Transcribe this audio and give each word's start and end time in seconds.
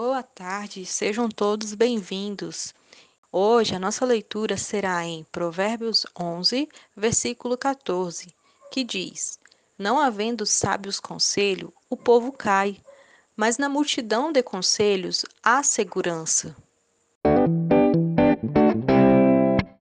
Boa 0.00 0.22
tarde, 0.22 0.86
sejam 0.86 1.28
todos 1.28 1.74
bem-vindos. 1.74 2.72
Hoje 3.32 3.74
a 3.74 3.80
nossa 3.80 4.04
leitura 4.04 4.56
será 4.56 5.04
em 5.04 5.24
Provérbios 5.24 6.06
11, 6.16 6.68
versículo 6.96 7.58
14, 7.58 8.32
que 8.70 8.84
diz: 8.84 9.40
Não 9.76 9.98
havendo 9.98 10.46
sábios 10.46 11.00
conselho, 11.00 11.74
o 11.90 11.96
povo 11.96 12.30
cai, 12.30 12.80
mas 13.34 13.58
na 13.58 13.68
multidão 13.68 14.30
de 14.30 14.40
conselhos 14.40 15.24
há 15.42 15.64
segurança. 15.64 16.54